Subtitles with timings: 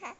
[0.00, 0.16] 看，